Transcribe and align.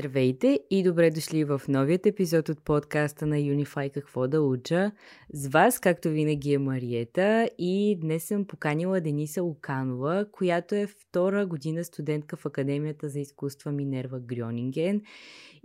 Здравейте 0.00 0.60
и 0.70 0.82
добре 0.82 1.10
дошли 1.10 1.44
в 1.44 1.62
новият 1.68 2.06
епизод 2.06 2.48
от 2.48 2.64
подкаста 2.64 3.26
на 3.26 3.36
Unify 3.36 3.90
Какво 3.90 4.28
да 4.28 4.42
уча. 4.42 4.92
С 5.32 5.48
вас, 5.48 5.78
както 5.78 6.08
винаги, 6.08 6.52
е 6.52 6.58
Мариета 6.58 7.50
и 7.58 7.98
днес 8.00 8.24
съм 8.24 8.44
поканила 8.44 9.00
Дениса 9.00 9.42
Луканова, 9.42 10.26
която 10.32 10.74
е 10.74 10.86
втора 10.86 11.46
година 11.46 11.84
студентка 11.84 12.36
в 12.36 12.46
Академията 12.46 13.08
за 13.08 13.20
изкуства 13.20 13.72
Минерва 13.72 14.20
Грёнинген 14.20 15.00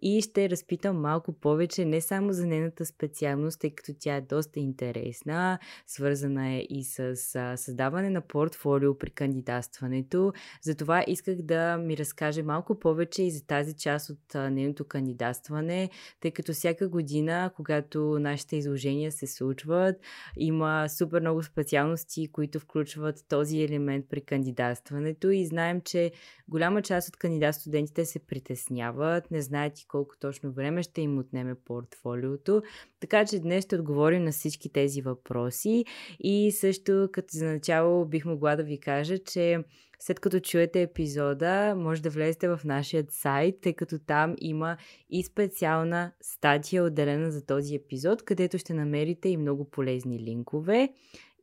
и 0.02 0.22
ще 0.22 0.50
разпитам 0.50 1.02
малко 1.02 1.34
повече 1.34 1.86
не 1.86 2.02
само 2.02 2.34
за 2.34 2.48
нейната 2.48 2.86
специалност, 2.86 3.60
тъй 3.60 3.70
като 3.70 3.92
тя 4.00 4.16
е 4.16 4.22
доста 4.22 4.60
интересна, 4.60 5.60
свързана 5.88 6.50
е 6.50 6.60
и 6.70 6.84
с 6.84 7.16
създаване 7.58 8.10
на 8.10 8.22
портфолио 8.22 8.98
при 8.98 9.10
кандидатстването. 9.10 10.34
Затова 10.62 11.04
исках 11.08 11.36
да 11.36 11.78
ми 11.78 11.98
разкаже 11.98 12.44
малко 12.44 12.80
повече 12.80 13.24
и 13.24 13.32
за 13.32 13.46
тази 13.46 13.74
част 13.74 14.10
от 14.10 14.18
нейното 14.34 14.86
кандидатстване, 14.86 15.90
тъй 16.20 16.32
като 16.32 16.54
всяка 16.54 16.90
година, 16.90 17.52
когато 17.56 18.20
нашите 18.20 18.56
изложения 18.56 19.12
се 19.12 19.28
случват, 19.28 19.96
има 20.38 20.86
супер 20.90 21.22
много 21.22 21.44
специалности, 21.44 22.32
които 22.32 22.60
включват 22.60 23.26
този 23.30 23.62
елемент 23.62 24.06
при 24.10 24.22
кандидатстването 24.22 25.30
и 25.30 25.46
знаем, 25.46 25.82
че 25.82 26.12
голяма 26.48 26.82
част 26.82 27.08
от 27.08 27.18
кандидат 27.18 27.56
студентите 27.56 28.06
се 28.06 28.20
притесняват, 28.20 29.32
не 29.32 29.42
знаят 29.42 29.80
и 29.80 29.88
колко 29.88 30.18
точно 30.20 30.52
време 30.52 30.84
ще 30.84 31.02
им 31.02 31.18
отнеме 31.18 31.56
портфолиото. 31.56 32.62
Така 33.00 33.26
че 33.26 33.40
днес 33.40 33.64
ще 33.64 33.76
отговорим 33.76 34.24
на 34.24 34.32
всички 34.32 34.70
тези 34.70 35.02
въпроси 35.02 35.86
и 36.20 36.52
също 36.52 37.10
като 37.12 37.28
за 37.32 37.46
начало 37.46 38.06
бих 38.06 38.26
могла 38.26 38.56
да 38.56 38.64
ви 38.64 38.80
кажа, 38.80 39.18
че 39.18 39.64
след 40.00 40.20
като 40.20 40.40
чуете 40.40 40.82
епизода, 40.82 41.76
може 41.78 42.02
да 42.02 42.10
влезете 42.10 42.48
в 42.48 42.60
нашия 42.66 43.06
сайт, 43.10 43.56
тъй 43.62 43.74
като 43.74 44.00
там 44.00 44.36
има 44.38 44.78
и 45.10 45.24
специална 45.24 46.12
статия 46.22 46.84
отделена 46.84 47.32
за 47.32 47.46
този 47.46 47.76
епизод, 47.76 48.24
където 48.24 48.58
ще 48.58 48.74
намерите 48.74 49.30
и 49.30 49.38
много 49.38 49.70
полезни 49.70 50.20
линкове. 50.20 50.90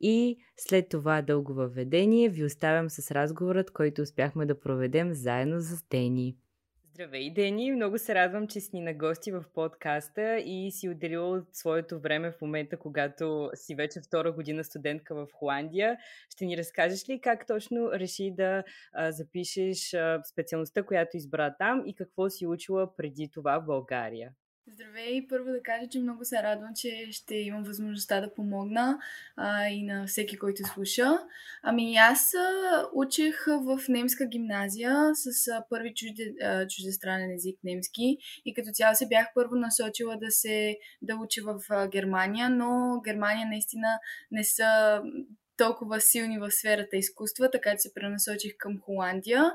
И 0.01 0.37
след 0.57 0.89
това 0.89 1.21
дълго 1.21 1.53
въведение 1.53 2.29
ви 2.29 2.43
оставям 2.43 2.89
с 2.89 3.11
разговорът, 3.11 3.71
който 3.71 4.01
успяхме 4.01 4.45
да 4.45 4.59
проведем 4.59 5.13
заедно 5.13 5.61
с 5.61 5.83
Дени. 5.89 6.35
Здравей, 6.93 7.33
Дени! 7.33 7.71
Много 7.71 7.97
се 7.97 8.15
радвам, 8.15 8.47
че 8.47 8.59
си 8.59 8.79
на 8.79 8.93
гости 8.93 9.31
в 9.31 9.43
подкаста 9.53 10.37
и 10.37 10.71
си 10.71 10.89
отделила 10.89 11.37
от 11.37 11.55
своето 11.55 11.99
време 11.99 12.31
в 12.31 12.41
момента, 12.41 12.77
когато 12.77 13.51
си 13.53 13.75
вече 13.75 14.01
втора 14.01 14.31
година 14.31 14.63
студентка 14.63 15.15
в 15.15 15.27
Холандия. 15.33 15.97
Ще 16.29 16.45
ни 16.45 16.57
разкажеш 16.57 17.09
ли 17.09 17.21
как 17.21 17.47
точно 17.47 17.91
реши 17.91 18.33
да 18.37 18.63
а, 18.93 19.11
запишеш 19.11 19.93
а, 19.93 20.21
специалността, 20.23 20.83
която 20.83 21.17
избра 21.17 21.55
там 21.59 21.83
и 21.85 21.95
какво 21.95 22.29
си 22.29 22.47
учила 22.47 22.95
преди 22.95 23.29
това 23.33 23.59
в 23.59 23.65
България? 23.65 24.31
Здравей! 24.67 25.27
Първо 25.27 25.51
да 25.51 25.63
кажа, 25.63 25.89
че 25.89 25.99
много 25.99 26.25
се 26.25 26.43
радвам, 26.43 26.69
че 26.75 27.07
ще 27.11 27.35
имам 27.35 27.63
възможността 27.63 28.21
да 28.21 28.33
помогна 28.33 28.99
а, 29.35 29.67
и 29.67 29.83
на 29.83 30.07
всеки, 30.07 30.37
който 30.37 30.63
слуша. 30.63 31.19
Ами 31.63 31.95
аз 31.95 32.33
а, 32.33 32.85
учих 32.93 33.45
в 33.47 33.79
немска 33.89 34.25
гимназия 34.25 35.11
с 35.13 35.47
а, 35.47 35.65
първи 35.69 35.93
чужде, 35.93 36.33
а, 36.43 36.67
чуждестранен 36.67 37.31
език 37.31 37.59
немски 37.63 38.17
и 38.45 38.53
като 38.53 38.69
цяло 38.73 38.95
се 38.95 39.07
бях 39.07 39.27
първо 39.35 39.55
насочила 39.55 40.17
да 40.17 40.31
се 40.31 40.77
да 41.01 41.15
уча 41.15 41.41
в 41.43 41.59
а, 41.69 41.87
Германия, 41.87 42.49
но 42.49 43.01
Германия 43.05 43.47
наистина 43.47 43.99
не 44.31 44.43
са 44.43 45.01
толкова 45.57 46.01
силни 46.01 46.39
в 46.39 46.51
сферата 46.51 46.97
изкуства, 46.97 47.51
така 47.51 47.71
че 47.71 47.77
се 47.77 47.93
пренасочих 47.93 48.53
към 48.57 48.79
Холандия 48.79 49.51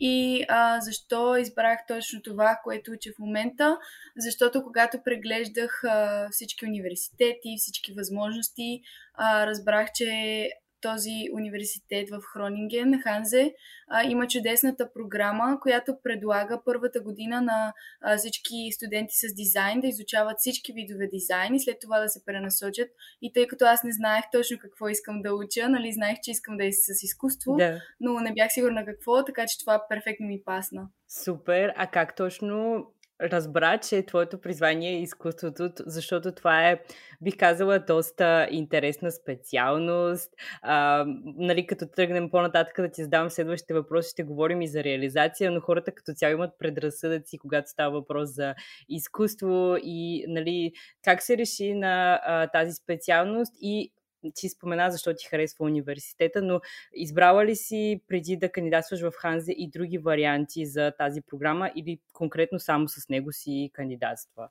и 0.00 0.44
а, 0.48 0.80
защо 0.80 1.36
избрах 1.36 1.78
точно 1.88 2.22
това, 2.22 2.60
което 2.64 2.90
уча 2.90 3.10
в 3.16 3.18
момента? 3.18 3.78
Защото 4.16 4.62
когато 4.62 5.02
преглеждах 5.04 5.84
а, 5.84 6.28
всички 6.30 6.66
университети, 6.66 7.56
всички 7.58 7.92
възможности, 7.92 8.80
а, 9.14 9.46
разбрах, 9.46 9.88
че 9.94 10.50
този 10.80 11.28
университет 11.32 12.10
в 12.10 12.20
Хронинген, 12.32 13.00
Ханзе, 13.02 13.54
а, 13.88 14.04
има 14.04 14.26
чудесната 14.26 14.92
програма, 14.92 15.58
която 15.60 15.96
предлага 16.02 16.60
първата 16.64 17.00
година 17.00 17.40
на 17.40 17.72
а, 18.00 18.16
всички 18.16 18.72
студенти 18.72 19.14
с 19.14 19.34
дизайн 19.34 19.80
да 19.80 19.86
изучават 19.86 20.38
всички 20.38 20.72
видове 20.72 21.06
дизайн 21.06 21.54
и 21.54 21.60
след 21.60 21.76
това 21.80 22.00
да 22.00 22.08
се 22.08 22.24
пренасочат. 22.24 22.88
И 23.22 23.32
тъй 23.32 23.46
като 23.46 23.64
аз 23.64 23.84
не 23.84 23.92
знаех 23.92 24.24
точно 24.32 24.58
какво 24.58 24.88
искам 24.88 25.22
да 25.22 25.34
уча, 25.34 25.68
нали, 25.68 25.92
знаех, 25.92 26.18
че 26.22 26.30
искам 26.30 26.56
да 26.56 26.66
е 26.66 26.72
с 26.72 27.02
изкуство, 27.02 27.56
да. 27.56 27.82
но 28.00 28.20
не 28.20 28.32
бях 28.32 28.52
сигурна 28.52 28.84
какво, 28.84 29.24
така 29.24 29.46
че 29.46 29.58
това 29.58 29.84
перфектно 29.88 30.26
ми 30.26 30.42
пасна. 30.44 30.88
Супер! 31.08 31.72
А 31.76 31.86
как 31.86 32.16
точно 32.16 32.86
разбра, 33.22 33.78
че 33.78 34.06
твоето 34.06 34.40
призвание 34.40 34.90
е 34.90 35.02
изкуството, 35.02 35.70
защото 35.86 36.32
това 36.32 36.68
е, 36.68 36.80
бих 37.20 37.36
казала, 37.36 37.78
доста 37.78 38.48
интересна 38.50 39.10
специалност. 39.10 40.30
А, 40.62 41.04
нали, 41.24 41.66
като 41.66 41.86
тръгнем 41.86 42.30
по-нататък 42.30 42.76
да 42.80 42.90
ти 42.90 43.02
задавам 43.02 43.30
следващите 43.30 43.74
въпроси, 43.74 44.10
ще 44.10 44.22
говорим 44.22 44.62
и 44.62 44.68
за 44.68 44.84
реализация, 44.84 45.50
но 45.50 45.60
хората 45.60 45.92
като 45.92 46.12
цяло 46.14 46.32
имат 46.32 46.50
предразсъдъци, 46.58 47.38
когато 47.38 47.70
става 47.70 47.92
въпрос 47.92 48.30
за 48.30 48.54
изкуство 48.88 49.76
и 49.82 50.24
нали, 50.28 50.72
как 51.04 51.22
се 51.22 51.36
реши 51.36 51.74
на 51.74 52.20
а, 52.24 52.46
тази 52.46 52.72
специалност 52.72 53.52
и 53.60 53.92
ти 54.34 54.48
спомена 54.48 54.90
защо 54.90 55.14
ти 55.14 55.26
харесва 55.26 55.64
университета, 55.64 56.42
но 56.42 56.60
избрала 56.94 57.46
ли 57.46 57.56
си 57.56 58.00
преди 58.08 58.36
да 58.36 58.52
кандидатстваш 58.52 59.00
в 59.00 59.12
Ханзе 59.16 59.52
и 59.52 59.70
други 59.70 59.98
варианти 59.98 60.66
за 60.66 60.92
тази 60.98 61.20
програма 61.20 61.70
или 61.76 61.98
конкретно 62.12 62.60
само 62.60 62.88
с 62.88 63.08
него 63.08 63.32
си 63.32 63.70
кандидатства? 63.72 64.48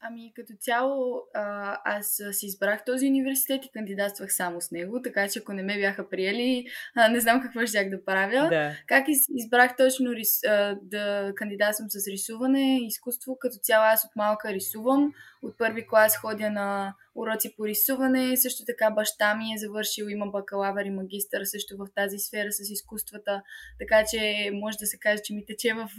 Ами 0.00 0.32
като 0.34 0.52
цяло 0.60 1.22
а, 1.34 1.78
аз 1.84 2.20
си 2.32 2.46
избрах 2.46 2.84
този 2.84 3.06
университет 3.08 3.64
и 3.64 3.70
кандидатствах 3.70 4.34
само 4.34 4.60
с 4.60 4.70
него, 4.70 5.02
така 5.02 5.28
че 5.28 5.38
ако 5.38 5.52
не 5.52 5.62
ме 5.62 5.78
бяха 5.78 6.08
приели, 6.08 6.66
а, 6.96 7.08
не 7.08 7.20
знам 7.20 7.42
какво 7.42 7.66
ще 7.66 7.84
да 7.84 8.04
правя. 8.04 8.48
Да. 8.48 8.72
Как 8.86 9.08
из, 9.08 9.18
избрах 9.28 9.76
точно 9.76 10.14
рис, 10.14 10.44
а, 10.44 10.78
да 10.82 11.32
кандидатствам 11.36 11.90
с 11.90 12.08
рисуване, 12.08 12.78
изкуство, 12.82 13.38
като 13.38 13.56
цяло 13.62 13.84
аз 13.84 14.04
от 14.04 14.16
малка 14.16 14.52
рисувам, 14.52 15.12
от 15.46 15.58
първи 15.58 15.86
клас 15.86 16.16
ходя 16.16 16.50
на 16.50 16.94
уроци 17.14 17.54
по 17.56 17.66
рисуване. 17.66 18.36
Също 18.36 18.64
така 18.66 18.90
баща 18.90 19.34
ми 19.34 19.52
е 19.52 19.58
завършил, 19.58 20.04
има 20.08 20.26
бакалавър 20.26 20.84
и 20.84 20.90
магистър 20.90 21.44
също 21.44 21.76
в 21.76 21.86
тази 21.94 22.18
сфера 22.18 22.52
с 22.52 22.70
изкуствата. 22.70 23.42
Така 23.78 24.04
че 24.10 24.50
може 24.52 24.78
да 24.78 24.86
се 24.86 24.98
каже, 24.98 25.22
че 25.22 25.34
ми 25.34 25.46
тече 25.46 25.74
в 25.74 25.90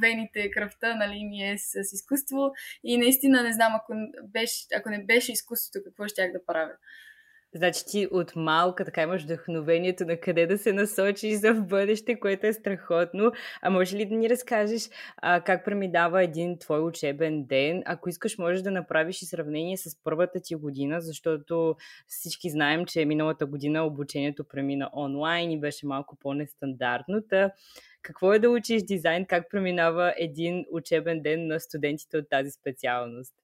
вените 0.00 0.50
кръвта, 0.50 0.94
нали, 0.94 1.24
ми 1.24 1.50
е 1.50 1.58
с 1.58 1.92
изкуство. 1.92 2.52
И 2.84 2.98
наистина 2.98 3.42
не 3.42 3.52
знам, 3.52 3.72
ако, 3.74 3.92
беше, 4.24 4.66
ако 4.76 4.90
не 4.90 5.04
беше 5.04 5.32
изкуството, 5.32 5.84
какво 5.84 6.08
щях 6.08 6.32
да 6.32 6.46
правя. 6.46 6.72
Значи 7.56 7.84
ти 7.86 8.08
от 8.10 8.36
малка 8.36 8.84
така 8.84 9.02
имаш 9.02 9.22
вдъхновението 9.22 10.04
на 10.04 10.16
къде 10.16 10.46
да 10.46 10.58
се 10.58 10.72
насочиш 10.72 11.34
за 11.34 11.54
в 11.54 11.66
бъдеще, 11.66 12.20
което 12.20 12.46
е 12.46 12.52
страхотно. 12.52 13.32
А 13.62 13.70
може 13.70 13.96
ли 13.96 14.06
да 14.06 14.14
ни 14.14 14.30
разкажеш 14.30 14.88
а, 15.16 15.40
как 15.40 15.64
преминава 15.64 16.22
един 16.22 16.58
твой 16.58 16.80
учебен 16.80 17.44
ден? 17.44 17.82
Ако 17.86 18.08
искаш, 18.08 18.38
можеш 18.38 18.62
да 18.62 18.70
направиш 18.70 19.22
и 19.22 19.26
сравнение 19.26 19.76
с 19.76 20.02
първата 20.04 20.40
ти 20.40 20.54
година, 20.54 21.00
защото 21.00 21.76
всички 22.06 22.50
знаем, 22.50 22.86
че 22.86 23.04
миналата 23.04 23.46
година 23.46 23.84
обучението 23.84 24.44
премина 24.44 24.90
онлайн 24.96 25.50
и 25.50 25.60
беше 25.60 25.86
малко 25.86 26.16
по-нестандартно. 26.16 27.22
Та, 27.28 27.50
какво 28.02 28.32
е 28.32 28.38
да 28.38 28.50
учиш 28.50 28.82
дизайн? 28.82 29.26
Как 29.26 29.50
преминава 29.50 30.14
един 30.18 30.64
учебен 30.70 31.22
ден 31.22 31.46
на 31.46 31.60
студентите 31.60 32.16
от 32.16 32.28
тази 32.30 32.50
специалност? 32.50 33.43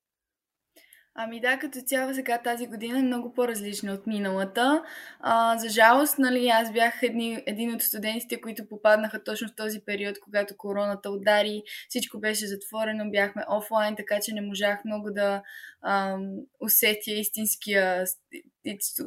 Ами 1.23 1.41
да, 1.41 1.59
като 1.59 1.81
цяло 1.81 2.15
сега 2.15 2.39
тази 2.39 2.67
година 2.67 2.99
е 2.99 3.03
много 3.03 3.35
по-различна 3.35 3.93
от 3.93 4.07
миналата. 4.07 4.83
А, 5.21 5.59
за 5.59 5.69
жалост, 5.69 6.19
нали, 6.19 6.49
аз 6.49 6.73
бях 6.73 7.03
едни, 7.03 7.43
един 7.47 7.75
от 7.75 7.83
студентите, 7.83 8.41
които 8.41 8.69
попаднаха 8.69 9.25
точно 9.25 9.49
в 9.49 9.55
този 9.57 9.81
период, 9.81 10.21
когато 10.21 10.57
короната 10.57 11.11
удари, 11.11 11.63
всичко 11.89 12.21
беше 12.21 12.47
затворено, 12.47 13.11
бяхме 13.11 13.45
офлайн, 13.51 13.97
така 13.97 14.19
че 14.21 14.35
не 14.35 14.41
можах 14.41 14.85
много 14.85 15.11
да 15.11 15.43
ам, 15.83 16.37
усетя 16.61 17.11
истинския 17.11 18.05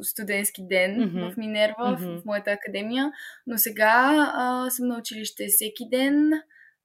студентски 0.02 0.66
ден 0.66 0.96
mm-hmm. 0.96 1.32
в 1.32 1.36
Минерва, 1.36 1.74
mm-hmm. 1.78 2.20
в, 2.20 2.24
моята 2.24 2.50
академия. 2.50 3.12
Но 3.46 3.58
сега 3.58 4.32
а, 4.34 4.70
съм 4.70 4.88
на 4.88 4.98
училище 4.98 5.46
всеки 5.46 5.88
ден 5.90 6.32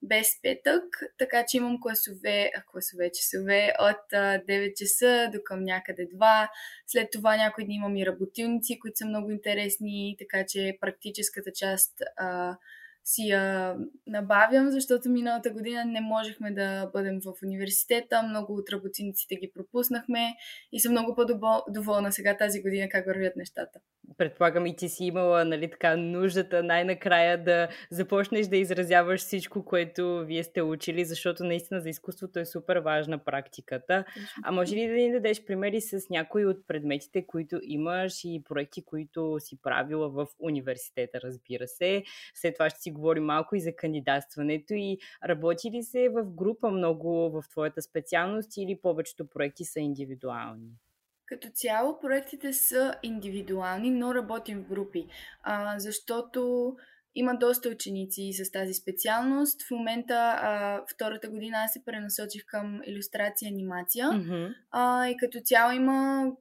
без 0.02 0.42
петък, 0.42 0.84
така 1.18 1.46
че 1.48 1.58
имам 1.58 1.82
класове, 1.82 2.52
класове 2.72 3.12
часове 3.12 3.74
от 3.80 4.14
а, 4.14 4.40
9 4.48 4.74
часа 4.74 5.30
до 5.34 5.40
към 5.44 5.64
някъде 5.64 6.08
2. 6.10 6.50
След 6.88 7.12
това 7.12 7.38
някои 7.38 7.66
дни 7.66 7.76
имам 7.76 7.96
и 7.96 8.06
работилници, 8.06 8.80
които 8.80 8.98
са 8.98 9.06
много 9.06 9.32
интересни, 9.32 10.16
така 10.20 10.46
че 10.46 10.78
практическата 10.82 11.52
част 11.52 11.94
а, 12.18 12.58
си 13.04 13.22
я 13.22 13.76
набавям, 14.08 14.72
защото 14.72 15.10
миналата 15.10 15.50
година 15.50 15.86
не 15.86 16.02
можехме 16.02 16.52
да 16.52 16.90
бъдем 16.94 17.20
в 17.26 17.34
университета, 17.44 18.24
много 18.24 18.54
от 18.54 18.70
работниците 18.70 19.36
ги 19.36 19.52
пропуснахме 19.56 20.36
и 20.72 20.80
съм 20.80 20.92
много 20.92 21.16
по-доволна 21.16 22.12
сега 22.12 22.38
тази 22.38 22.62
година 22.62 22.90
как 22.90 23.06
вървят 23.06 23.36
нещата. 23.36 23.80
Предполагам 24.18 24.66
и 24.66 24.76
ти 24.76 24.90
си 24.90 25.06
имала 25.06 25.46
нали, 25.46 25.72
така, 25.72 25.98
нуждата 25.98 26.64
най-накрая 26.64 27.44
да 27.44 27.68
започнеш 27.90 28.48
да 28.48 28.58
изразяваш 28.58 29.22
всичко, 29.22 29.66
което 29.66 30.26
вие 30.26 30.44
сте 30.44 30.62
учили, 30.62 31.06
защото 31.06 31.44
наистина 31.44 31.82
за 31.82 31.90
изкуството 31.90 32.40
е 32.40 32.46
супер 32.46 32.78
важна 32.78 33.18
практиката. 33.18 34.06
А 34.44 34.52
може 34.52 34.76
ли 34.76 34.88
да 34.88 34.94
ни 34.94 35.12
дадеш 35.12 35.46
примери 35.46 35.82
с 35.82 36.10
някои 36.10 36.46
от 36.46 36.68
предметите, 36.68 37.28
които 37.28 37.60
имаш 37.64 38.24
и 38.24 38.44
проекти, 38.50 38.86
които 38.86 39.36
си 39.40 39.62
правила 39.62 40.10
в 40.10 40.28
университета, 40.40 41.20
разбира 41.24 41.68
се. 41.68 42.04
След 42.34 42.54
това 42.54 42.70
ще 42.70 42.80
си 42.80 42.92
говорим 42.92 43.24
малко 43.24 43.56
и 43.56 43.62
за 43.62 43.76
кандидатстването 43.76 44.74
и 44.74 44.98
работи 45.26 45.72
ли 45.72 45.84
се 45.84 46.10
в 46.10 46.24
група 46.24 46.72
много 46.72 47.32
в 47.32 47.44
твоята 47.50 47.82
специалност 47.82 48.58
или 48.58 48.80
повечето 48.82 49.30
проекти 49.30 49.66
са 49.66 49.80
индивидуални? 49.80 50.89
Като 51.30 51.50
цяло 51.54 52.00
проектите 52.00 52.54
са 52.54 52.96
индивидуални, 53.04 53.92
но 53.92 54.16
работим 54.16 54.64
в 54.64 54.68
групи, 54.68 55.08
а, 55.44 55.80
защото 55.80 56.76
има 57.16 57.36
доста 57.36 57.70
ученици 57.70 58.34
с 58.34 58.52
тази 58.52 58.74
специалност. 58.74 59.62
В 59.68 59.72
момента, 59.72 60.14
а, 60.16 60.82
втората 60.94 61.30
година, 61.30 61.58
аз 61.58 61.74
се 61.74 61.86
пренасочих 61.86 62.46
към 62.46 62.82
иллюстрация 62.86 63.50
и 63.50 63.54
анимация. 63.54 64.06
Mm-hmm. 64.06 64.56
А, 64.72 65.08
и 65.08 65.18
като 65.18 65.40
цяло 65.44 65.72
има 65.72 66.32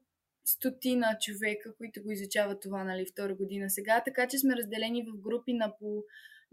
стотина 0.44 1.17
човека, 1.20 1.75
които 1.76 2.02
го 2.02 2.11
изучават 2.11 2.61
това, 2.62 2.85
нали, 2.85 3.06
втора 3.12 3.35
година 3.35 3.70
сега. 3.70 4.02
Така 4.05 4.29
че 4.29 4.38
сме 4.38 4.56
разделени 4.56 5.02
в 5.02 5.20
групи 5.20 5.52
на 5.52 5.73
по 5.79 6.02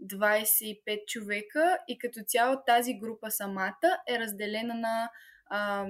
25 0.04 1.06
човека 1.06 1.78
и 1.88 1.98
като 1.98 2.20
цяло 2.26 2.56
тази 2.66 2.94
група 2.94 3.30
самата 3.30 3.98
е 4.08 4.18
разделена 4.18 4.74
на 4.74 5.10
а, 5.46 5.86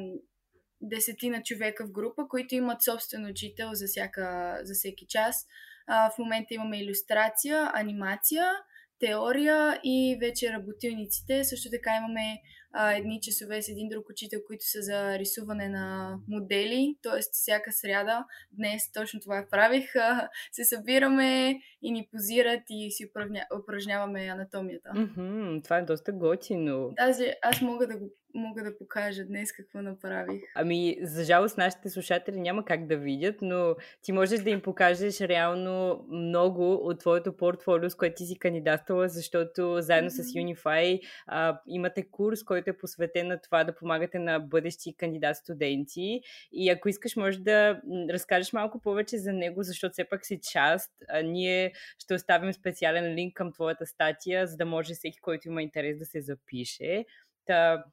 десетина 0.81 1.43
човека 1.43 1.87
в 1.87 1.93
група, 1.93 2.29
които 2.29 2.55
имат 2.55 2.83
собствен 2.83 3.27
учител 3.27 3.69
за, 3.73 3.87
всяка, 3.87 4.59
за 4.63 4.75
всеки 4.75 5.07
час. 5.09 5.47
А, 5.87 6.11
в 6.11 6.19
момента 6.19 6.55
имаме 6.55 6.81
иллюстрация, 6.81 7.71
анимация, 7.75 8.53
теория 8.99 9.81
и 9.85 10.17
вече 10.21 10.53
работилниците. 10.53 11.45
Също 11.45 11.71
така 11.71 11.97
имаме 11.97 12.41
а, 12.73 12.93
едни 12.93 13.21
часове 13.23 13.63
с 13.63 13.69
един 13.69 13.89
друг 13.89 14.11
учител, 14.11 14.41
които 14.47 14.65
са 14.65 14.83
за 14.83 15.19
рисуване 15.19 15.69
на 15.69 16.17
модели, 16.29 16.97
т.е. 17.03 17.21
всяка 17.33 17.73
сряда, 17.73 18.25
днес 18.53 18.93
точно 18.93 19.21
това 19.21 19.47
правих, 19.51 19.97
а, 19.97 20.29
се 20.53 20.65
събираме 20.65 21.59
и 21.83 21.93
ни 21.93 22.09
позират 22.13 22.63
и 22.71 22.91
си 22.91 23.07
упражня, 23.11 23.47
упражняваме 23.63 24.27
анатомията. 24.27 24.89
Mm-hmm, 24.97 25.65
това 25.65 25.79
е 25.79 25.83
доста 25.83 26.13
готино. 26.13 26.95
Аз, 26.99 27.21
аз 27.43 27.61
мога 27.61 27.87
да 27.87 27.99
го 27.99 28.11
мога 28.37 28.63
да 28.63 28.79
покажа 28.79 29.25
днес 29.25 29.53
какво 29.53 29.83
направих. 29.83 30.43
Ами, 30.55 30.97
за 31.03 31.25
жалост, 31.25 31.59
нашите 31.59 31.91
слушатели 31.91 32.41
няма 32.41 32.65
как 32.65 32.87
да 32.87 32.97
видят, 32.97 33.37
но 33.43 33.77
ти 34.03 34.13
можеш 34.13 34.41
да 34.41 34.51
им 34.51 34.61
покажеш 34.61 35.21
реално 35.21 36.07
много 36.11 36.75
от 36.75 37.01
твоето 37.01 37.37
портфолио, 37.37 37.91
с 37.91 37.95
което 37.95 38.15
ти 38.17 38.25
си 38.25 38.39
кандидатствала, 38.39 39.09
защото 39.09 39.77
заедно 39.81 40.11
mm-hmm. 40.11 40.23
с 40.23 40.63
Unify 40.65 41.01
а, 41.27 41.61
имате 41.67 42.11
курс, 42.11 42.45
който 42.45 42.56
е 42.67 42.77
посветен 42.77 43.27
на 43.27 43.41
това 43.41 43.65
да 43.65 43.75
помагате 43.75 44.19
на 44.19 44.41
бъдещи 44.41 44.97
кандидат 44.97 45.37
студенти. 45.37 46.21
И 46.53 46.71
ако 46.71 46.89
искаш, 46.89 47.17
може 47.17 47.39
да 47.39 47.81
разкажеш 48.11 48.53
малко 48.53 48.81
повече 48.81 49.19
за 49.19 49.33
него, 49.33 49.63
защото 49.63 49.93
все 49.93 50.05
пак 50.05 50.27
си 50.27 50.41
част. 50.53 50.93
А, 51.09 51.23
ние 51.23 51.73
ще 51.99 52.15
оставим 52.15 52.53
специален 52.53 53.15
линк 53.15 53.35
към 53.35 53.53
твоята 53.53 53.87
статия, 53.87 54.47
за 54.47 54.57
да 54.57 54.67
може 54.67 54.95
всеки, 54.95 55.21
който 55.21 55.49
има 55.49 55.63
интерес 55.63 55.99
да 55.99 56.07
се 56.07 56.21
запише. 56.21 57.05
Та, 57.47 57.85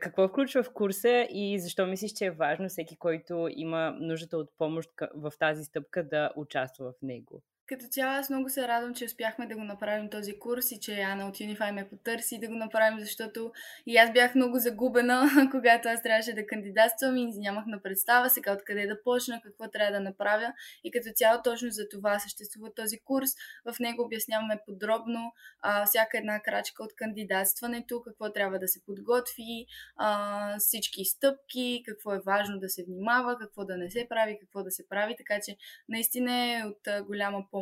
какво 0.00 0.28
включва 0.28 0.62
в 0.62 0.72
курса 0.72 1.26
и 1.30 1.58
защо 1.60 1.86
мислиш, 1.86 2.12
че 2.12 2.26
е 2.26 2.30
важно 2.30 2.68
всеки, 2.68 2.96
който 2.96 3.48
има 3.50 3.96
нуждата 4.00 4.36
от 4.36 4.50
помощ 4.58 4.90
в 5.14 5.32
тази 5.38 5.64
стъпка 5.64 6.08
да 6.08 6.30
участва 6.36 6.92
в 6.92 7.02
него? 7.02 7.42
Като 7.66 7.86
цяло 7.90 8.12
аз 8.12 8.30
много 8.30 8.48
се 8.48 8.68
радвам, 8.68 8.94
че 8.94 9.04
успяхме 9.04 9.46
да 9.46 9.54
го 9.54 9.64
направим 9.64 10.10
този 10.10 10.38
курс 10.38 10.72
и 10.72 10.80
че 10.80 11.00
Ана 11.00 11.28
от 11.28 11.36
Unify 11.36 11.72
ме 11.72 11.88
потърси 11.88 12.38
да 12.38 12.48
го 12.48 12.54
направим, 12.54 13.00
защото 13.00 13.52
и 13.86 13.96
аз 13.96 14.12
бях 14.12 14.34
много 14.34 14.58
загубена, 14.58 15.28
когато 15.50 15.88
аз 15.88 16.02
трябваше 16.02 16.32
да 16.32 16.46
кандидатствам 16.46 17.16
и 17.16 17.26
нямах 17.36 17.66
на 17.66 17.82
представа 17.82 18.30
сега 18.30 18.52
откъде 18.52 18.86
да 18.86 19.02
почна, 19.02 19.40
какво 19.42 19.70
трябва 19.70 19.92
да 19.92 20.00
направя. 20.00 20.52
И 20.84 20.90
като 20.90 21.08
цяло 21.14 21.42
точно 21.44 21.70
за 21.70 21.88
това 21.88 22.18
съществува 22.18 22.74
този 22.74 22.98
курс. 22.98 23.30
В 23.64 23.78
него 23.80 24.02
обясняваме 24.02 24.58
подробно 24.66 25.32
а, 25.60 25.86
всяка 25.86 26.18
една 26.18 26.40
крачка 26.40 26.84
от 26.84 26.94
кандидатстването, 26.96 28.02
какво 28.02 28.32
трябва 28.32 28.58
да 28.58 28.68
се 28.68 28.84
подготви, 28.86 29.66
а, 29.96 30.58
всички 30.58 31.04
стъпки, 31.04 31.82
какво 31.86 32.14
е 32.14 32.22
важно 32.26 32.58
да 32.58 32.68
се 32.68 32.84
внимава, 32.84 33.38
какво 33.38 33.64
да 33.64 33.76
не 33.76 33.90
се 33.90 34.06
прави, 34.08 34.38
какво 34.40 34.62
да 34.62 34.70
се 34.70 34.88
прави. 34.88 35.14
Така 35.18 35.40
че 35.44 35.56
наистина 35.88 36.32
е 36.34 36.62
от 36.64 37.06
голяма 37.06 37.44
помощ 37.50 37.54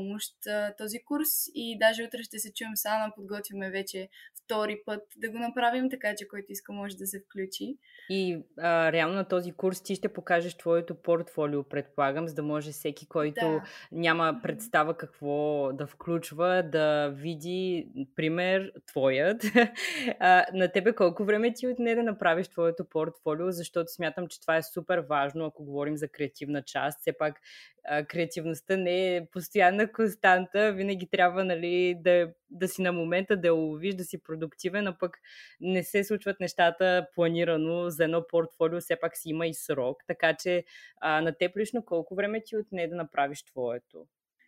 този 0.79 0.99
курс 1.05 1.29
и 1.55 1.79
даже 1.79 2.05
утре 2.05 2.23
ще 2.23 2.39
се 2.39 2.53
чуем 2.53 2.77
с 2.77 2.85
Ана, 2.85 3.13
подготвяме 3.17 3.71
вече 3.71 4.09
втори 4.45 4.83
път 4.87 5.03
да 5.17 5.31
го 5.31 5.39
направим, 5.39 5.91
така 5.91 6.15
че 6.19 6.29
който 6.29 6.53
иска 6.53 6.73
може 6.73 6.97
да 6.97 7.07
се 7.07 7.21
включи. 7.21 7.77
И 8.11 8.39
а, 8.59 8.93
реално 8.93 9.15
на 9.15 9.25
този 9.25 9.53
курс 9.53 9.83
ти 9.83 9.95
ще 9.95 10.13
покажеш 10.13 10.55
твоето 10.55 10.95
портфолио, 10.95 11.63
предполагам, 11.63 12.29
за 12.29 12.35
да 12.35 12.43
може 12.43 12.73
всеки, 12.73 13.09
който 13.09 13.41
да. 13.41 13.63
няма 13.93 14.41
представа 14.43 14.97
какво 14.97 15.71
да 15.73 15.87
включва, 15.87 16.63
да 16.73 17.09
види 17.09 17.89
пример 18.17 18.73
твоят. 18.87 19.43
а, 20.19 20.47
на 20.53 20.73
тебе 20.73 20.95
колко 20.95 21.25
време 21.25 21.53
ти 21.53 21.69
отне 21.69 21.95
да 21.95 22.03
направиш 22.03 22.49
твоето 22.49 22.85
портфолио, 22.85 23.51
защото 23.51 23.93
смятам, 23.93 24.29
че 24.29 24.41
това 24.41 24.57
е 24.57 24.63
супер 24.63 24.99
важно, 24.99 25.45
ако 25.45 25.65
говорим 25.65 25.97
за 25.97 26.09
креативна 26.09 26.63
част. 26.63 27.01
Все 27.01 27.13
пак 27.13 27.41
а, 27.85 28.05
креативността 28.05 28.77
не 28.77 29.17
е 29.17 29.27
постоянна 29.27 29.93
константа, 29.93 30.73
винаги 30.73 31.07
трябва 31.07 31.45
нали, 31.45 31.95
да, 32.01 32.33
да 32.51 32.69
си 32.69 32.83
на 32.83 32.93
момента, 32.93 33.37
да 33.37 33.49
я 33.49 33.55
уловиш, 33.55 33.95
да 33.95 34.05
си 34.05 34.23
продуктивен, 34.23 34.87
а 34.87 34.99
пък 34.99 35.19
не 35.61 35.83
се 35.83 36.05
случват 36.05 36.41
нещата 36.41 37.07
планирано 37.15 37.91
за 37.91 38.05
едно 38.05 38.27
портфолио, 38.27 38.81
все 38.81 38.97
пак 39.01 39.17
си 39.17 39.29
има 39.29 39.47
и 39.47 39.55
срок, 39.55 40.03
така 40.07 40.35
че 40.35 40.65
а, 41.01 41.21
на 41.21 41.33
теб 41.39 41.57
лично 41.57 41.85
колко 41.85 42.15
време 42.15 42.43
ти 42.45 42.57
отне 42.57 42.89
да 42.89 42.97
направиш 42.97 43.43
твоето? 43.45 44.07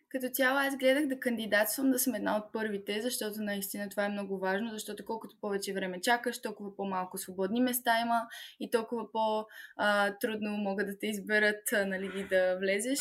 Като 0.09 0.29
цяло 0.33 0.57
аз 0.57 0.77
гледах 0.77 1.07
да 1.07 1.19
кандидатствам 1.19 1.91
да 1.91 1.99
съм 1.99 2.15
една 2.15 2.37
от 2.37 2.53
първите, 2.53 3.01
защото 3.01 3.41
наистина 3.41 3.89
това 3.89 4.05
е 4.05 4.09
много 4.09 4.39
важно, 4.39 4.69
защото 4.71 5.05
колкото 5.05 5.35
повече 5.41 5.73
време 5.73 6.01
чакаш, 6.01 6.41
толкова 6.41 6.75
по-малко 6.75 7.17
свободни 7.17 7.61
места 7.61 7.99
има 8.01 8.21
и 8.59 8.71
толкова 8.71 9.11
по-трудно 9.11 10.51
могат 10.51 10.87
да 10.87 10.99
те 10.99 11.07
изберат 11.07 11.63
нали, 11.71 12.27
да 12.29 12.57
влезеш. 12.59 12.99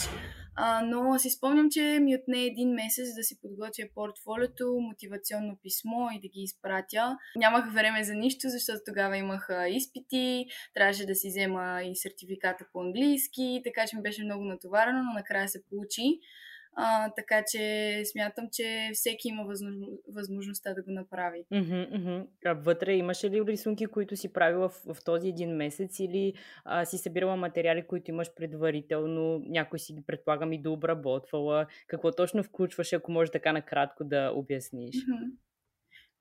А, 0.56 0.82
но 0.82 1.18
си 1.18 1.30
спомням, 1.30 1.70
че 1.70 1.98
ми 2.02 2.16
отне 2.16 2.42
един 2.42 2.74
месец 2.74 3.14
да 3.14 3.22
си 3.22 3.40
подготвя 3.40 3.84
портфолиото, 3.94 4.79
мотивационно 4.81 5.58
писмо 5.62 6.08
и 6.10 6.20
да 6.20 6.29
ги 6.29 6.40
изпратя. 6.40 7.19
Нямах 7.36 7.74
време 7.74 8.05
за 8.05 8.14
нищо, 8.14 8.48
защото 8.48 8.79
тогава 8.86 9.17
имах 9.17 9.48
изпити, 9.69 10.46
трябваше 10.74 11.06
да 11.06 11.14
си 11.14 11.29
взема 11.29 11.82
и 11.84 11.96
сертификата 11.96 12.67
по 12.72 12.81
английски, 12.81 13.60
така 13.64 13.86
че 13.86 13.96
ми 13.96 14.02
беше 14.02 14.24
много 14.24 14.44
натоварено, 14.44 15.02
но 15.02 15.12
накрая 15.12 15.48
се 15.48 15.64
получи. 15.64 16.19
А, 16.76 17.10
така 17.16 17.44
че 17.50 18.02
смятам, 18.04 18.48
че 18.52 18.90
всеки 18.94 19.28
има 19.28 19.44
възможно, 19.44 19.88
възможността 20.08 20.74
да 20.74 20.82
го 20.82 20.90
направи. 20.90 21.44
Mm-hmm, 21.52 21.93
mm-hmm. 21.93 22.26
А 22.44 22.52
вътре 22.52 22.94
имаше 22.94 23.31
ли 23.31 23.43
рисунки, 23.46 23.86
които 23.86 24.16
си 24.16 24.32
правила 24.32 24.69
в, 24.69 24.94
в 24.94 25.04
този 25.04 25.28
един 25.28 25.50
месец 25.50 25.98
или 25.98 26.34
а, 26.64 26.84
си 26.84 26.98
събирала 26.98 27.36
материали, 27.36 27.86
които 27.86 28.10
имаш 28.10 28.34
предварително, 28.34 29.43
някой 29.46 29.78
си 29.78 29.93
ги 29.93 30.02
предполагам 30.06 30.52
и 30.52 30.62
да 30.62 30.70
обработвала? 30.70 31.66
Какво 31.86 32.12
точно 32.12 32.43
включваше, 32.43 32.96
ако 32.96 33.12
може 33.12 33.31
така 33.31 33.52
накратко 33.52 34.04
да 34.04 34.32
обясниш? 34.34 34.94
Mm-hmm. 34.94 35.31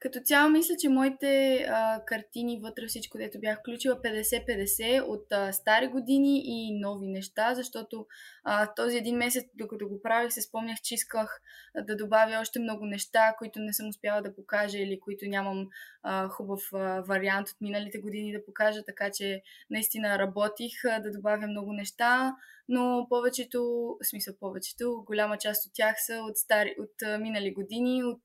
Като 0.03 0.19
цяло 0.19 0.49
мисля, 0.49 0.75
че 0.79 0.89
моите 0.89 1.55
а, 1.69 2.05
картини 2.05 2.59
вътре 2.63 2.87
всичко, 2.87 3.17
дето 3.17 3.39
бях 3.39 3.59
включила 3.59 3.95
50-50 4.01 5.01
от 5.01 5.31
а, 5.31 5.53
стари 5.53 5.87
години 5.87 6.41
и 6.45 6.79
нови 6.79 7.07
неща, 7.07 7.55
защото 7.55 8.05
а, 8.43 8.73
този 8.73 8.97
един 8.97 9.17
месец, 9.17 9.43
докато 9.55 9.89
го 9.89 10.01
правих, 10.01 10.33
се 10.33 10.41
спомнях, 10.41 10.77
че 10.83 10.93
исках 10.93 11.41
да 11.87 11.95
добавя 11.95 12.39
още 12.41 12.59
много 12.59 12.85
неща, 12.85 13.35
които 13.37 13.59
не 13.59 13.73
съм 13.73 13.89
успяла 13.89 14.21
да 14.21 14.35
покажа 14.35 14.77
или 14.77 14.99
които 14.99 15.25
нямам 15.25 15.67
а, 16.03 16.27
хубав 16.27 16.61
а, 16.73 17.01
вариант 17.01 17.49
от 17.49 17.61
миналите 17.61 17.97
години 17.97 18.31
да 18.31 18.45
покажа, 18.45 18.83
така 18.85 19.11
че 19.11 19.41
наистина 19.69 20.19
работих 20.19 20.85
а, 20.85 20.99
да 20.99 21.11
добавя 21.11 21.47
много 21.47 21.73
неща, 21.73 22.35
но 22.69 23.07
повечето, 23.09 23.61
в 24.03 24.07
смисъл 24.07 24.33
повечето, 24.39 25.03
голяма 25.05 25.37
част 25.37 25.67
от 25.67 25.73
тях 25.73 25.95
са 26.05 26.13
от, 26.29 26.37
стари, 26.37 26.75
от 26.79 27.01
а, 27.05 27.17
минали 27.17 27.53
години, 27.53 28.03
от 28.03 28.23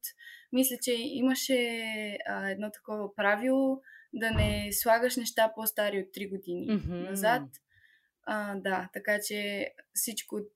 мисля, 0.52 0.76
че 0.82 0.92
имаше 0.92 1.58
а, 2.26 2.50
едно 2.50 2.70
такова 2.70 3.14
правило 3.14 3.80
да 4.12 4.30
не 4.30 4.68
слагаш 4.73 5.16
неща 5.16 5.52
по-стари 5.54 5.99
от 5.99 6.16
3 6.16 6.30
години 6.30 6.68
mm-hmm. 6.68 7.11
назад. 7.11 7.42
А, 8.23 8.54
да, 8.54 8.88
така 8.92 9.18
че 9.26 9.70
всичко 9.94 10.37
от, 10.37 10.52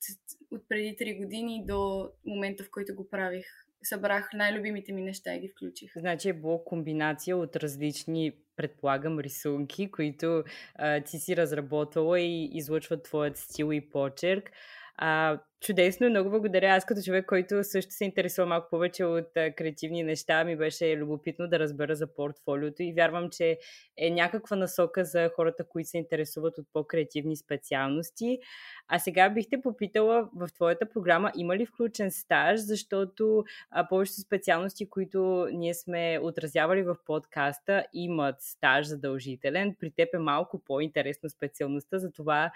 от 0.50 0.69
преди 0.69 0.97
3 0.97 1.19
години 1.19 1.64
до 1.67 2.11
момента, 2.26 2.64
в 2.64 2.71
който 2.71 2.95
го 2.95 3.09
правих, 3.09 3.47
събрах 3.87 4.31
най-любимите 4.35 4.93
ми 4.93 5.03
неща 5.03 5.35
и 5.35 5.41
ги 5.41 5.49
включих. 5.49 5.93
Значи 5.97 6.29
е 6.29 6.33
било 6.33 6.65
комбинация 6.65 7.37
от 7.37 7.57
различни, 7.57 8.33
предполагам, 8.57 9.19
рисунки, 9.19 9.91
които 9.91 10.45
а, 10.75 11.01
ти 11.01 11.19
си 11.19 11.37
разработвала 11.37 12.21
и 12.21 12.51
излъчват 12.53 13.03
твоят 13.03 13.37
стил 13.37 13.73
и 13.73 13.91
почерк. 13.91 14.51
А, 15.05 15.39
чудесно, 15.61 16.11
много 16.11 16.31
благодаря. 16.31 16.67
Аз 16.67 16.85
като 16.85 17.03
човек, 17.03 17.27
който 17.27 17.65
също 17.65 17.93
се 17.93 18.05
интересува 18.05 18.47
малко 18.47 18.71
повече 18.71 19.05
от 19.05 19.37
а, 19.37 19.53
креативни 19.53 20.03
неща, 20.03 20.45
ми 20.45 20.57
беше 20.57 20.97
любопитно 20.97 21.49
да 21.49 21.59
разбера 21.59 21.97
за 21.97 22.15
портфолиото 22.15 22.83
и 22.83 22.93
вярвам, 22.93 23.31
че 23.31 23.59
е 23.97 24.11
някаква 24.11 24.57
насока 24.57 25.05
за 25.05 25.31
хората, 25.37 25.65
които 25.69 25.89
се 25.89 25.99
интересуват 25.99 26.59
от 26.59 26.67
по-креативни 26.73 27.37
специалности. 27.37 28.39
А 28.89 28.99
сега 28.99 29.31
бих 29.31 29.47
те 29.51 29.61
попитала 29.63 30.29
в 30.37 30.49
твоята 30.55 30.89
програма 30.89 31.33
има 31.37 31.57
ли 31.57 31.67
включен 31.67 32.11
стаж, 32.11 32.61
защото 32.61 33.45
а, 33.71 33.89
повечето 33.89 34.21
специалности, 34.21 34.91
които 34.91 35.49
ние 35.53 35.75
сме 35.75 36.19
отразявали 36.23 36.83
в 36.83 36.97
подкаста, 37.07 37.85
имат 37.93 38.37
стаж 38.43 38.87
задължителен. 38.87 39.77
При 39.81 39.91
теб 39.91 40.15
е 40.15 40.19
малко 40.19 40.63
по-интересна 40.65 41.31
специалността, 41.31 41.99
затова 41.99 42.51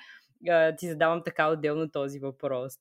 а, 0.49 0.77
ти 0.77 0.89
задавам 0.89 1.23
така 1.25 1.49
отделно 1.49 1.91
този 1.91 2.19
въпрос. 2.19 2.79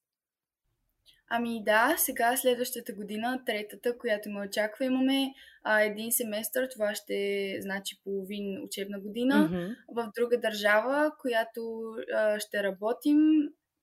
Ами 1.30 1.64
да, 1.64 1.96
сега 1.98 2.38
следващата 2.38 2.94
година, 2.94 3.42
третата, 3.46 3.98
която 3.98 4.30
ме 4.30 4.42
очаква, 4.42 4.86
имаме 4.86 5.34
а, 5.64 5.82
един 5.82 6.12
семестър, 6.12 6.68
това 6.74 6.96
ще 6.96 7.58
значи 7.62 7.96
половин 8.04 8.64
учебна 8.64 9.00
година, 9.00 9.36
mm-hmm. 9.36 9.76
в 9.96 10.12
друга 10.16 10.40
държава, 10.40 11.12
която 11.22 11.94
а, 12.16 12.40
ще 12.40 12.64
работим 12.64 13.18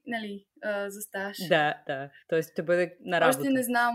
нали, 0.07 0.45
а, 0.63 0.91
за 0.91 1.01
стаж. 1.01 1.37
Да, 1.49 1.75
да. 1.87 2.11
Тоест 2.29 2.53
ще 2.53 2.63
бъде 2.63 2.97
на 3.01 3.21
работа. 3.21 3.39
Още 3.39 3.51
не 3.51 3.63
знам, 3.63 3.95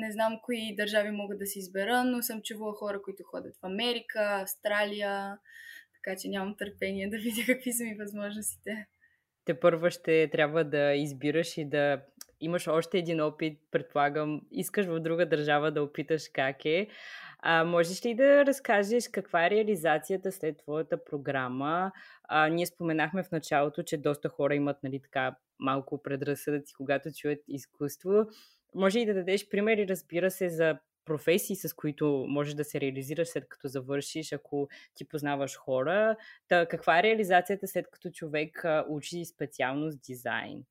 не 0.00 0.12
знам 0.12 0.38
кои 0.42 0.74
държави 0.76 1.10
могат 1.10 1.38
да 1.38 1.46
се 1.46 1.58
избера, 1.58 2.04
но 2.04 2.22
съм 2.22 2.42
чувала 2.42 2.74
хора, 2.74 3.02
които 3.02 3.22
ходят 3.22 3.56
в 3.56 3.64
Америка, 3.64 4.40
Австралия, 4.42 5.38
така 5.94 6.16
че 6.18 6.28
нямам 6.28 6.56
търпение 6.58 7.08
да 7.08 7.16
видя 7.16 7.42
какви 7.46 7.72
са 7.72 7.84
ми 7.84 7.94
възможностите 7.94 8.86
те 9.46 9.60
първа 9.60 9.90
ще 9.90 10.30
трябва 10.30 10.64
да 10.64 10.94
избираш 10.94 11.58
и 11.58 11.64
да 11.64 12.02
имаш 12.40 12.68
още 12.68 12.98
един 12.98 13.20
опит, 13.20 13.58
предполагам, 13.70 14.40
искаш 14.50 14.86
в 14.86 15.00
друга 15.00 15.28
държава 15.28 15.72
да 15.72 15.82
опиташ 15.82 16.22
как 16.32 16.64
е. 16.64 16.88
А, 17.38 17.64
можеш 17.64 18.04
ли 18.04 18.14
да 18.14 18.46
разкажеш 18.46 19.08
каква 19.08 19.46
е 19.46 19.50
реализацията 19.50 20.32
след 20.32 20.58
твоята 20.58 21.04
програма? 21.04 21.92
А, 22.28 22.48
ние 22.48 22.66
споменахме 22.66 23.22
в 23.22 23.30
началото, 23.30 23.82
че 23.82 23.96
доста 23.96 24.28
хора 24.28 24.54
имат 24.54 24.76
нали, 24.82 25.00
така 25.02 25.36
малко 25.58 26.02
предразсъдъци, 26.02 26.74
когато 26.74 27.08
чуят 27.12 27.40
изкуство. 27.48 28.10
Може 28.74 29.00
и 29.00 29.06
да 29.06 29.14
дадеш 29.14 29.48
примери, 29.48 29.88
разбира 29.88 30.30
се, 30.30 30.48
за 30.48 30.78
професии, 31.06 31.56
с 31.56 31.74
които 31.74 32.26
можеш 32.28 32.54
да 32.54 32.64
се 32.64 32.80
реализираш 32.80 33.28
след 33.28 33.48
като 33.48 33.68
завършиш, 33.68 34.32
ако 34.32 34.68
ти 34.94 35.08
познаваш 35.08 35.56
хора. 35.56 36.16
Та, 36.48 36.66
каква 36.66 36.98
е 36.98 37.02
реализацията 37.02 37.66
след 37.66 37.90
като 37.90 38.10
човек 38.10 38.64
учи 38.88 39.24
специалност 39.24 39.98
дизайн? 40.06 40.64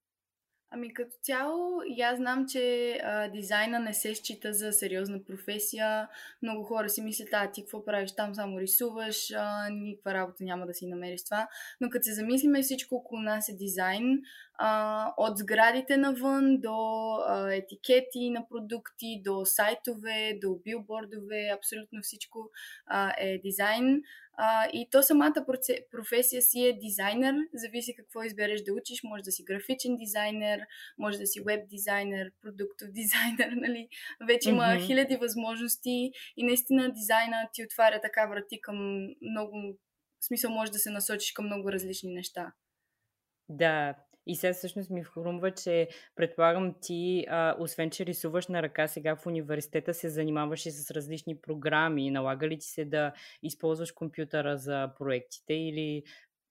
Ами 0.72 0.94
като 0.94 1.12
цяло, 1.22 1.82
аз 2.04 2.18
знам, 2.18 2.46
че 2.48 2.94
а, 3.04 3.27
дизайна 3.27 3.80
не 3.80 3.94
се 3.94 4.15
счита 4.15 4.54
за 4.54 4.74
сериозна 4.74 5.24
професия. 5.24 6.10
Много 6.42 6.63
хора 6.63 6.89
си 6.89 7.01
мислят, 7.01 7.30
а 7.32 7.51
ти 7.51 7.62
какво 7.62 7.86
правиш 7.86 8.12
там, 8.15 8.36
само 8.36 8.60
рисуваш, 8.60 9.32
а, 9.32 9.70
никаква 9.70 10.13
работа 10.13 10.44
няма 10.44 10.65
да 10.65 10.74
си 10.74 10.88
намериш 10.88 11.24
това. 11.24 11.48
Но 11.82 11.89
като 11.89 12.04
се 12.04 12.13
замислиме, 12.13 12.62
всичко 12.62 12.96
около 12.96 13.22
нас 13.22 13.50
е 13.50 13.56
дизайн. 13.56 14.22
А, 14.58 15.14
от 15.18 15.38
сградите 15.38 15.98
навън 15.98 16.58
до 16.62 16.78
а, 17.28 17.54
етикети 17.54 18.30
на 18.30 18.48
продукти, 18.48 19.22
до 19.24 19.46
сайтове, 19.46 20.38
до 20.42 20.56
билбордове, 20.64 21.50
абсолютно 21.58 22.02
всичко 22.02 22.50
а, 22.86 23.14
е 23.18 23.38
дизайн. 23.38 24.02
А, 24.38 24.68
и 24.74 24.90
то 24.92 25.04
самата 25.04 25.46
професия 25.92 26.42
си 26.42 26.66
е 26.66 26.74
дизайнер, 26.74 27.36
зависи 27.54 27.96
какво 27.96 28.24
избереш 28.24 28.62
да 28.62 28.74
учиш. 28.74 29.04
Може 29.04 29.24
да 29.24 29.32
си 29.32 29.44
графичен 29.44 29.96
дизайнер, 29.96 30.60
може 30.98 31.18
да 31.18 31.28
си 31.28 31.42
веб 31.42 31.70
дизайнер, 31.70 32.32
продуктов 32.42 32.88
дизайнер, 32.92 33.52
нали? 33.68 33.88
Вече 34.28 34.50
има 34.50 34.64
mm-hmm. 34.64 34.88
хиляди 34.88 35.16
възможности 35.16 36.12
и 36.38 36.46
наистина 36.46 36.92
дизайна 36.92 37.50
ти 37.54 37.64
отваря 37.64 38.02
така 38.02 38.28
врати 38.28 38.62
към 38.62 39.08
много... 39.22 39.78
В 40.20 40.26
смисъл 40.26 40.52
може 40.52 40.72
да 40.72 40.80
се 40.80 40.90
насочиш 40.90 41.32
към 41.32 41.46
много 41.46 41.72
различни 41.72 42.14
неща. 42.14 42.54
Да, 43.50 43.96
и 44.27 44.36
сега 44.36 44.53
всъщност 44.53 44.89
ми 44.89 45.03
хрумва, 45.03 45.51
че 45.51 45.88
предполагам 46.15 46.75
ти, 46.82 47.25
а, 47.29 47.55
освен 47.60 47.89
че 47.89 48.05
рисуваш 48.05 48.48
на 48.48 48.63
ръка, 48.63 48.88
сега 48.88 49.15
в 49.15 49.25
университета 49.25 49.94
се 49.94 50.10
занимаваш 50.10 50.65
и 50.65 50.72
с 50.72 50.91
различни 50.91 51.41
програми. 51.41 52.12
Налага 52.12 52.48
ли 52.48 52.60
ти 52.60 52.67
се 52.67 52.86
да 52.86 53.13
използваш 53.44 53.91
компютъра 53.91 54.58
за 54.58 54.91
проектите 54.98 55.53
или 55.53 56.03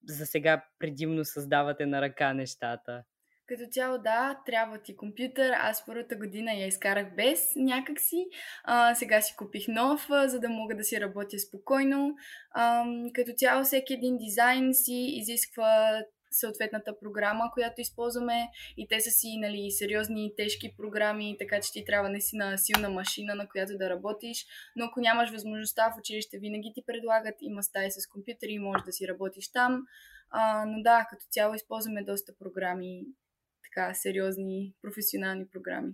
за 0.09 0.27
сега 0.27 0.65
предимно 0.79 1.25
създавате 1.25 1.87
на 1.87 2.03
ръка 2.03 2.35
нещата? 2.35 3.05
Като 3.47 3.63
цяло 3.71 3.99
да, 3.99 4.41
трябва 4.47 4.79
ти 4.79 4.97
компютър. 4.97 5.51
Аз 5.51 5.87
първата 5.87 6.17
година 6.17 6.53
я 6.53 6.67
изкарах 6.67 7.15
без 7.17 7.53
някакси. 7.57 8.27
А, 8.65 8.95
сега 8.95 9.21
си 9.21 9.35
купих 9.37 9.69
нов, 9.69 10.07
а, 10.11 10.29
за 10.29 10.41
да 10.41 10.49
мога 10.49 10.77
да 10.77 10.85
си 10.85 11.01
работя 11.01 11.39
спокойно. 11.39 12.15
А, 12.51 12.85
като 13.15 13.33
цяло 13.37 13.65
всеки 13.65 13.95
един 13.95 14.17
дизайн 14.17 14.75
си 14.75 15.07
изисква 15.09 16.03
съответната 16.41 16.99
програма, 17.01 17.51
която 17.55 17.81
използваме 17.81 18.49
и 18.77 18.89
те 18.89 19.01
са 19.01 19.11
си 19.11 19.37
нали, 19.39 19.71
сериозни 19.71 20.27
и 20.27 20.37
тежки 20.37 20.75
програми, 20.77 21.37
така 21.39 21.61
че 21.61 21.73
ти 21.73 21.85
трябва 21.85 22.09
наистина 22.09 22.59
силна 22.59 22.91
машина, 22.91 23.35
на 23.35 23.49
която 23.49 23.79
да 23.79 23.91
работиш, 23.91 24.47
но 24.77 24.85
ако 24.85 25.01
нямаш 25.01 25.31
възможността 25.31 25.91
в 25.91 25.99
училище, 25.99 26.39
винаги 26.39 26.73
ти 26.75 26.83
предлагат, 26.87 27.35
има 27.41 27.63
стаи 27.63 27.91
с 27.91 28.07
компютъри, 28.07 28.59
можеш 28.59 28.85
да 28.85 28.93
си 28.93 29.09
работиш 29.09 29.53
там, 29.53 29.83
а, 30.31 30.65
но 30.67 30.83
да, 30.83 31.07
като 31.11 31.27
цяло 31.31 31.55
използваме 31.55 32.05
доста 32.05 32.33
програми, 32.39 33.05
така 33.65 33.95
сериозни 33.95 34.75
професионални 34.83 35.49
програми. 35.49 35.93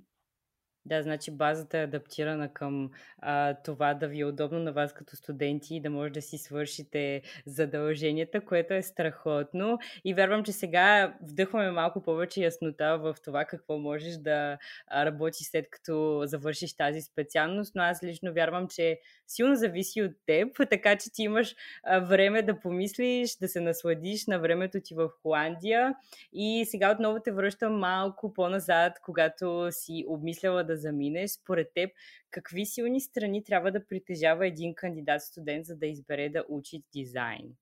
Да, 0.87 1.02
значи 1.02 1.30
базата 1.30 1.78
е 1.78 1.82
адаптирана 1.82 2.52
към 2.52 2.90
а, 3.18 3.54
това 3.54 3.94
да 3.94 4.08
ви 4.08 4.20
е 4.20 4.25
удобно 4.25 4.58
на 4.58 4.72
вас 4.72 4.92
като 4.92 5.16
студенти 5.16 5.76
и 5.76 5.80
да 5.80 5.90
може 5.90 6.12
да 6.12 6.22
си 6.22 6.38
свършите 6.38 7.22
задълженията, 7.46 8.40
което 8.44 8.75
е 8.75 8.82
страхотно. 8.82 9.78
И 10.04 10.14
вярвам, 10.14 10.44
че 10.44 10.52
сега 10.52 11.14
вдъхваме 11.22 11.70
малко 11.70 12.02
повече 12.02 12.40
яснота 12.40 12.99
в 12.99 13.16
това 13.25 13.44
какво 13.44 13.78
можеш 13.78 14.16
да 14.16 14.58
работиш 14.92 15.46
след 15.46 15.70
като 15.70 16.22
завършиш 16.25 16.76
тази 16.76 17.00
специалност, 17.00 17.75
но 17.75 17.82
аз 17.82 18.02
лично 18.02 18.32
вярвам, 18.32 18.68
че 18.68 18.99
силно 19.26 19.56
зависи 19.56 20.02
от 20.02 20.12
теб, 20.26 20.49
така 20.70 20.96
че 20.96 21.12
ти 21.12 21.22
имаш 21.22 21.54
време 22.02 22.42
да 22.42 22.60
помислиш, 22.60 23.37
да 23.37 23.49
се 23.49 23.60
насладиш 23.60 24.26
на 24.26 24.38
времето 24.38 24.78
ти 24.84 24.94
в 24.94 25.08
Холандия. 25.22 25.94
И 26.32 26.64
сега 26.66 26.92
отново 26.92 27.20
те 27.25 27.32
връщам 27.32 27.78
малко 27.78 28.32
по-назад, 28.32 28.92
когато 29.04 29.68
си 29.70 30.04
обмисляла 30.08 30.64
да 30.71 30.77
заминеш, 30.77 31.31
според 31.31 31.73
теб, 31.75 31.91
какви 32.31 32.67
силни 32.67 33.00
страни 33.00 33.45
трябва 33.45 33.73
да 33.73 33.87
притежава 33.87 34.47
един 34.47 34.75
кандидат-студент, 34.75 35.67
за 35.67 35.77
да 35.77 35.87
избере 35.87 36.29
да 36.29 36.45
учи 36.49 36.83
дизайн? 36.93 37.57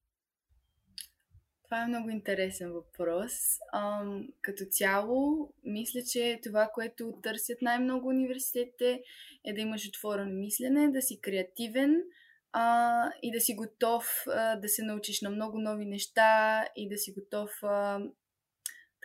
Това 1.64 1.82
е 1.82 1.86
много 1.86 2.10
интересен 2.10 2.72
въпрос. 2.72 3.32
Ам, 3.72 4.28
като 4.40 4.64
цяло, 4.70 5.50
мисля, 5.64 6.00
че 6.12 6.40
това, 6.42 6.70
което 6.74 7.18
търсят 7.22 7.62
най-много 7.62 8.08
университетите 8.08 9.02
е 9.44 9.52
да 9.52 9.60
имаш 9.60 9.88
отворено 9.88 10.32
мислене, 10.32 10.88
да 10.88 11.02
си 11.02 11.20
креативен 11.20 12.02
а, 12.52 13.10
и 13.22 13.32
да 13.32 13.40
си 13.40 13.54
готов 13.54 14.24
а, 14.26 14.56
да 14.56 14.68
се 14.68 14.82
научиш 14.82 15.20
на 15.20 15.30
много 15.30 15.58
нови 15.58 15.84
неща 15.84 16.64
и 16.76 16.88
да 16.88 16.98
си 16.98 17.12
готов 17.12 17.50
а, 17.62 18.00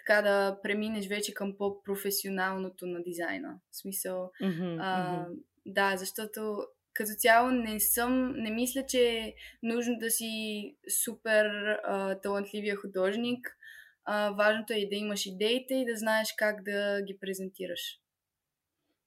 така 0.08 0.22
да 0.22 0.60
преминеш 0.64 1.08
вече 1.08 1.34
към 1.34 1.58
по-професионалното 1.58 2.86
на 2.86 3.04
дизайна. 3.04 3.60
В 3.72 3.78
смисъл, 3.78 4.32
mm-hmm, 4.42 4.78
а, 4.82 5.26
mm-hmm. 5.26 5.36
да, 5.66 5.98
защото 5.98 6.58
като 6.94 7.12
цяло 7.18 7.52
не 7.52 7.80
съм, 7.80 8.34
не 8.36 8.52
мисля, 8.52 8.86
че 8.88 9.10
е 9.10 9.34
нужно 9.64 9.98
да 10.00 10.10
си 10.10 10.76
супер 11.04 11.46
а, 11.46 12.20
талантливия 12.22 12.76
художник. 12.76 13.58
А, 14.06 14.32
важното 14.32 14.74
е 14.74 14.88
да 14.90 14.96
имаш 14.96 15.26
идеите 15.26 15.74
и 15.74 15.86
да 15.86 15.96
знаеш 15.96 16.34
как 16.38 16.64
да 16.64 17.02
ги 17.02 17.18
презентираш. 17.20 18.00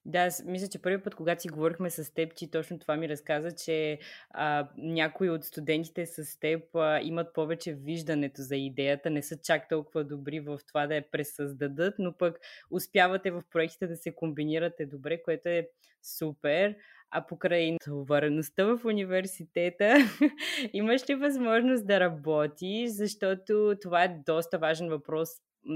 Да, 0.09 0.29
мисля, 0.45 0.69
че 0.69 0.83
първи 0.83 1.03
път, 1.03 1.15
когато 1.15 1.43
си 1.43 1.49
говорихме 1.49 1.91
с 1.91 2.15
теб, 2.15 2.35
ти 2.35 2.51
точно 2.51 2.79
това 2.79 2.97
ми 2.97 3.09
разказа, 3.09 3.53
че 3.53 3.99
а, 4.31 4.69
някои 4.77 5.31
от 5.31 5.45
студентите 5.45 6.07
с 6.07 6.41
теб 6.41 6.75
а, 6.75 7.01
имат 7.03 7.35
повече 7.35 7.75
виждането 7.75 8.43
за 8.43 8.57
идеята, 8.57 9.11
не 9.11 9.23
са 9.23 9.37
чак 9.43 9.69
толкова 9.69 10.05
добри 10.05 10.41
в 10.41 10.59
това 10.69 10.87
да 10.87 10.95
я 10.95 11.11
пресъздадат, 11.11 11.95
но 11.99 12.13
пък 12.13 12.39
успявате 12.71 13.31
в 13.31 13.43
проектите 13.53 13.87
да 13.87 13.97
се 13.97 14.15
комбинирате 14.15 14.87
добре, 14.87 15.23
което 15.23 15.49
е 15.49 15.69
супер. 16.03 16.77
А 17.11 17.27
покрай 17.27 17.73
натовареността 17.73 18.65
в 18.65 18.85
университета, 18.85 19.95
имаш 20.73 21.11
ли 21.11 21.15
възможност 21.15 21.87
да 21.87 22.01
работиш, 22.01 22.91
защото 22.91 23.77
това 23.83 24.05
е 24.05 24.23
доста 24.27 24.59
важен 24.59 24.89
въпрос 24.89 25.29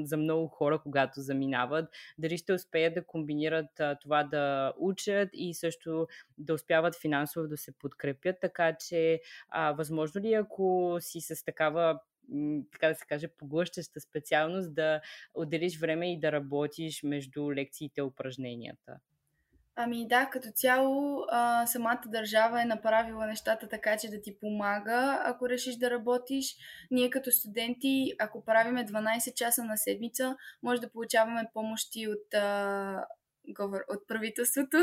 за 0.05 0.17
много 0.17 0.49
хора, 0.49 0.79
когато 0.83 1.21
заминават, 1.21 1.91
дали 2.19 2.39
ще 2.39 2.53
успеят 2.53 2.95
да 2.95 3.07
комбинират 3.07 3.81
а, 3.81 3.95
това 3.95 4.25
да 4.25 4.73
учат 4.79 5.29
и 5.33 5.55
също 5.55 6.07
да 6.39 6.55
успяват 6.55 7.01
финансово 7.01 7.49
да 7.49 7.57
се 7.57 7.73
подкрепят, 7.73 8.37
така 8.41 8.77
че 8.89 9.21
а, 9.49 9.73
възможно 9.73 10.21
ли 10.21 10.35
ако 10.35 10.97
си 11.01 11.21
с 11.21 11.45
такава 11.45 12.01
така 12.73 12.89
да 12.89 12.95
се 12.95 13.07
каже, 13.07 13.29
поглъщаща 13.29 14.01
специалност 14.01 14.75
да 14.75 15.01
отделиш 15.35 15.81
време 15.81 16.13
и 16.13 16.21
да 16.21 16.33
работиш 16.33 17.03
между 17.03 17.53
лекциите 17.53 18.01
и 18.01 18.03
упражненията? 18.03 19.01
Ами 19.83 20.09
да, 20.09 20.27
като 20.27 20.49
цяло 20.55 21.25
а, 21.29 21.67
самата 21.67 22.01
държава 22.07 22.63
е 22.63 22.65
направила 22.65 23.27
нещата 23.27 23.69
така, 23.69 23.97
че 23.97 24.11
да 24.11 24.21
ти 24.21 24.39
помага, 24.39 25.23
ако 25.25 25.49
решиш 25.49 25.77
да 25.77 25.91
работиш. 25.91 26.57
Ние 26.91 27.11
като 27.11 27.31
студенти, 27.31 28.13
ако 28.19 28.45
правиме 28.45 28.87
12 28.87 29.35
часа 29.35 29.65
на 29.65 29.77
седмица, 29.77 30.37
може 30.63 30.81
да 30.81 30.91
получаваме 30.91 31.51
помощи 31.55 32.09
от 32.09 32.35
а, 32.35 33.05
от 33.89 34.09
правителството, 34.09 34.77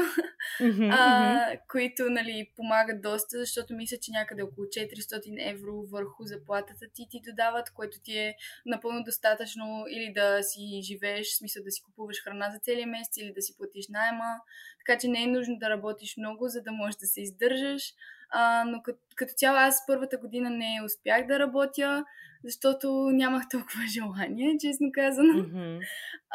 mm-hmm, 0.62 0.90
а, 0.94 1.58
които 1.72 2.10
нали, 2.10 2.52
помагат 2.56 3.02
доста, 3.02 3.40
защото 3.40 3.76
мисля, 3.76 3.98
че 4.02 4.12
някъде 4.12 4.42
около 4.42 4.68
400 4.68 5.52
евро 5.52 5.86
върху 5.92 6.24
заплатата 6.24 6.86
ти 6.94 7.08
ти 7.10 7.22
додават, 7.30 7.70
което 7.70 8.00
ти 8.04 8.18
е 8.18 8.36
напълно 8.66 9.04
достатъчно 9.04 9.86
или 9.90 10.14
да 10.14 10.44
си 10.44 10.82
живееш, 10.84 11.28
в 11.28 11.38
смисъл 11.38 11.64
да 11.64 11.72
си 11.72 11.84
купуваш 11.84 12.24
храна 12.24 12.50
за 12.50 12.60
целия 12.60 12.88
месец 12.88 13.18
или 13.18 13.34
да 13.34 13.42
си 13.42 13.58
платиш 13.58 13.86
найема. 13.90 14.42
Така 14.80 15.00
че 15.00 15.08
не 15.08 15.24
е 15.24 15.28
нужно 15.28 15.58
да 15.60 15.70
работиш 15.70 16.18
много, 16.18 16.48
за 16.48 16.62
да 16.62 16.72
можеш 16.72 16.96
да 16.96 17.08
се 17.08 17.22
издържаш. 17.22 17.94
А, 18.30 18.64
но 18.68 18.82
като, 18.82 19.00
като 19.16 19.34
цяло 19.34 19.58
аз 19.58 19.84
първата 19.88 20.18
година 20.18 20.50
не 20.50 20.82
успях 20.86 21.28
да 21.28 21.40
работя 21.40 22.06
защото 22.44 23.10
нямах 23.14 23.44
толкова 23.52 23.82
желание, 23.94 24.58
честно 24.62 24.90
казано. 24.94 25.34
Mm-hmm. 25.34 25.80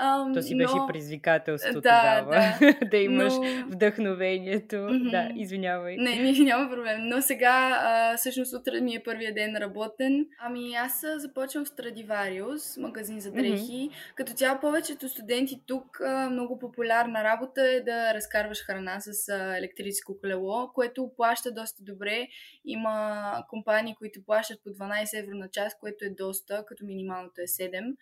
Ам, 0.00 0.34
То 0.34 0.42
си 0.42 0.56
беше 0.56 0.76
но... 0.76 0.86
предизвикателство 0.86 1.80
да, 1.80 2.22
тогава, 2.22 2.54
да, 2.60 2.86
да 2.90 2.96
имаш 2.96 3.32
но... 3.34 3.66
вдъхновението. 3.66 4.76
Mm-hmm. 4.76 5.10
Да, 5.10 5.30
извинявай. 5.36 5.96
Не, 5.96 6.16
не, 6.16 6.32
няма 6.44 6.70
проблем. 6.70 6.96
Но 7.00 7.22
сега, 7.22 7.78
а, 7.82 8.16
всъщност, 8.16 8.54
утре 8.54 8.80
ми 8.80 8.94
е 8.94 9.02
първия 9.02 9.34
ден 9.34 9.56
работен. 9.56 10.26
Ами 10.40 10.74
аз 10.74 11.04
започвам 11.16 11.64
в 11.64 11.68
Stradivarius, 11.68 12.80
магазин 12.80 13.20
за 13.20 13.30
дрехи. 13.32 13.90
Mm-hmm. 13.90 14.14
Като 14.14 14.32
цяло 14.32 14.60
повечето 14.60 15.08
студенти 15.08 15.60
тук, 15.66 16.00
а, 16.00 16.30
много 16.30 16.58
популярна 16.58 17.24
работа 17.24 17.62
е 17.62 17.80
да 17.80 18.14
разкарваш 18.14 18.58
храна 18.66 19.00
с 19.00 19.28
а, 19.28 19.56
електрическо 19.56 20.20
колело, 20.20 20.70
което 20.74 21.10
плаща 21.16 21.52
доста 21.52 21.82
добре. 21.84 22.28
Има 22.64 23.34
компании, 23.48 23.94
които 23.98 24.24
плащат 24.24 24.60
по 24.64 24.70
12 24.70 25.18
евро 25.18 25.34
на 25.34 25.48
час, 25.48 25.76
което 25.80 25.91
което 25.92 26.04
е 26.04 26.24
доста, 26.24 26.64
като 26.66 26.84
минималното 26.84 27.40
е 27.40 27.44
7. 27.44 27.96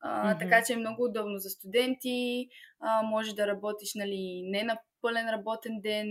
А, 0.00 0.34
mm-hmm. 0.34 0.38
Така 0.38 0.64
че 0.66 0.72
е 0.72 0.76
много 0.76 1.04
удобно 1.04 1.38
за 1.38 1.50
студенти, 1.50 2.48
а, 2.80 3.02
може 3.02 3.34
да 3.34 3.46
работиш 3.46 3.94
нали, 3.94 4.42
не 4.44 4.62
на 4.62 4.78
пълен 5.02 5.30
работен 5.30 5.80
ден. 5.80 6.08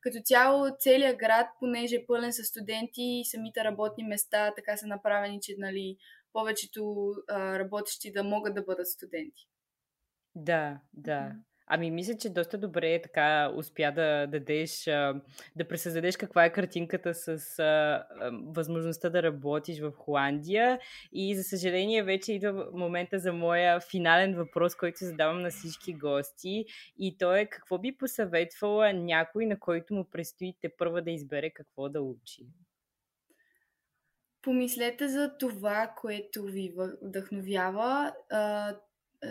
Като 0.00 0.18
цяло 0.24 0.66
целият 0.78 1.16
град, 1.16 1.46
понеже 1.60 1.96
е 1.96 2.06
пълен 2.06 2.32
с 2.32 2.44
студенти, 2.44 3.22
самите 3.24 3.64
работни 3.64 4.04
места 4.04 4.54
така 4.54 4.76
са 4.76 4.86
направени, 4.86 5.38
че 5.42 5.54
нали, 5.58 5.96
повечето 6.32 7.12
а, 7.28 7.58
работещи 7.58 8.12
да 8.12 8.24
могат 8.24 8.54
да 8.54 8.62
бъдат 8.62 8.86
студенти. 8.86 9.48
Да, 10.34 10.80
да. 10.92 11.10
Mm-hmm. 11.18 11.51
Ами, 11.74 11.90
мисля, 11.90 12.14
че 12.14 12.30
доста 12.30 12.58
добре 12.58 13.02
така 13.02 13.52
успя 13.56 13.92
да 13.92 14.26
дадеш, 14.26 14.84
да 15.56 15.68
пресъздадеш 15.68 16.16
каква 16.16 16.44
е 16.44 16.52
картинката 16.52 17.14
с 17.14 17.58
а, 17.58 18.04
възможността 18.46 19.10
да 19.10 19.22
работиш 19.22 19.80
в 19.80 19.92
Холандия. 19.92 20.78
И, 21.12 21.36
за 21.36 21.42
съжаление, 21.42 22.02
вече 22.02 22.32
идва 22.32 22.66
момента 22.72 23.18
за 23.18 23.32
моя 23.32 23.80
финален 23.80 24.34
въпрос, 24.34 24.74
който 24.74 25.04
задавам 25.04 25.42
на 25.42 25.50
всички 25.50 25.94
гости. 25.94 26.64
И 26.98 27.18
то 27.18 27.36
е 27.36 27.46
какво 27.46 27.78
би 27.78 27.96
посъветвала 27.96 28.92
някой, 28.92 29.46
на 29.46 29.58
който 29.58 29.94
му 29.94 30.04
предстои 30.10 30.54
те 30.60 30.68
първа 30.78 31.02
да 31.02 31.10
избере 31.10 31.50
какво 31.50 31.88
да 31.88 32.02
учи? 32.02 32.46
Помислете 34.42 35.08
за 35.08 35.36
това, 35.38 35.94
което 35.96 36.42
ви 36.42 36.74
вдъхновява, 37.02 38.12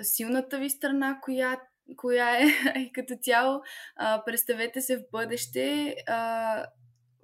силната 0.02 0.60
ви 0.60 0.70
страна, 0.70 1.20
която 1.24 1.71
коя 1.96 2.38
е 2.38 2.46
и 2.80 2.92
като 2.94 3.14
цяло 3.22 3.62
а, 3.96 4.24
представете 4.26 4.82
се 4.82 4.98
в 4.98 5.04
бъдеще 5.12 5.96
а, 6.08 6.66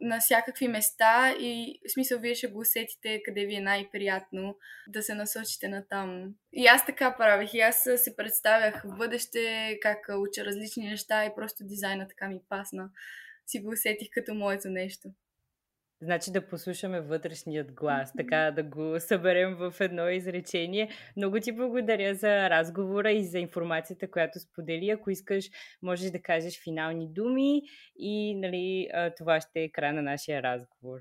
на 0.02 0.20
всякакви 0.20 0.68
места 0.68 1.36
и 1.40 1.80
в 1.88 1.92
смисъл 1.94 2.20
вие 2.20 2.36
ще 2.36 2.48
го 2.48 2.60
усетите 2.60 3.22
къде 3.26 3.46
ви 3.46 3.56
е 3.56 3.62
най-приятно 3.62 4.58
да 4.88 5.04
се 5.04 5.14
насочите 5.14 5.68
на 5.68 5.88
там. 5.88 6.34
И 6.54 6.68
аз 6.68 6.86
така 6.86 7.16
правих. 7.18 7.54
И 7.54 7.60
аз 7.60 7.84
се 7.96 8.16
представях 8.16 8.84
в 8.84 8.98
бъдеще 8.98 9.78
как 9.82 9.98
уча 10.18 10.46
различни 10.46 10.90
неща 10.90 11.26
и 11.26 11.36
просто 11.36 11.64
дизайна 11.64 12.08
така 12.08 12.28
ми 12.28 12.40
пасна. 12.50 12.90
Си 13.46 13.60
го 13.60 13.70
усетих 13.70 14.08
като 14.12 14.34
моето 14.34 14.70
нещо. 14.70 15.10
Значи 16.02 16.32
да 16.32 16.48
послушаме 16.48 17.02
вътрешният 17.02 17.72
глас, 17.72 18.14
така 18.14 18.52
да 18.56 18.64
го 18.64 18.96
съберем 19.00 19.56
в 19.56 19.74
едно 19.80 20.10
изречение. 20.10 20.90
Много 21.18 21.40
ти 21.40 21.52
благодаря 21.52 22.16
за 22.16 22.50
разговора 22.50 23.12
и 23.12 23.24
за 23.24 23.40
информацията, 23.40 24.12
която 24.12 24.40
сподели. 24.40 24.90
Ако 24.90 25.10
искаш, 25.10 25.46
можеш 25.82 26.12
да 26.12 26.22
кажеш 26.22 26.64
финални 26.64 27.08
думи 27.14 27.62
и 28.00 28.36
нали, 28.36 28.90
това 29.18 29.42
ще 29.42 29.62
е 29.62 29.72
край 29.72 29.94
на 29.94 30.02
нашия 30.02 30.44
разговор. 30.44 31.00